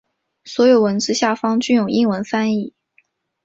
[0.45, 2.73] 所有文字下方均有英文翻译。